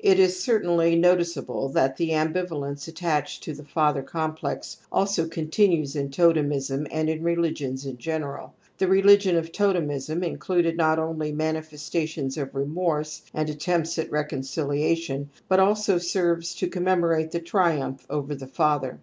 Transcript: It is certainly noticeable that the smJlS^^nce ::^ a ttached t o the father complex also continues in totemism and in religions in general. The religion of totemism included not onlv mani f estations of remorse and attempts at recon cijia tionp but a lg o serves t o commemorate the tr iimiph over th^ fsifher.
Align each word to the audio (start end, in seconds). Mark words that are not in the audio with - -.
It 0.00 0.18
is 0.18 0.42
certainly 0.42 0.96
noticeable 0.96 1.68
that 1.68 1.96
the 1.96 2.10
smJlS^^nce 2.10 2.32
::^ 2.10 2.32
a 2.88 2.92
ttached 2.92 3.38
t 3.42 3.52
o 3.52 3.54
the 3.54 3.62
father 3.62 4.02
complex 4.02 4.78
also 4.90 5.28
continues 5.28 5.94
in 5.94 6.08
totemism 6.10 6.88
and 6.90 7.08
in 7.08 7.22
religions 7.22 7.86
in 7.86 7.96
general. 7.96 8.52
The 8.78 8.88
religion 8.88 9.36
of 9.36 9.52
totemism 9.52 10.24
included 10.24 10.76
not 10.76 10.98
onlv 10.98 11.36
mani 11.36 11.58
f 11.58 11.70
estations 11.72 12.36
of 12.36 12.52
remorse 12.56 13.22
and 13.32 13.48
attempts 13.48 13.96
at 13.96 14.10
recon 14.10 14.40
cijia 14.40 14.90
tionp 14.96 15.26
but 15.46 15.60
a 15.60 15.66
lg 15.66 15.88
o 15.88 15.98
serves 15.98 16.52
t 16.52 16.66
o 16.66 16.68
commemorate 16.68 17.30
the 17.30 17.38
tr 17.38 17.58
iimiph 17.58 18.00
over 18.10 18.34
th^ 18.34 18.50
fsifher. 18.52 18.98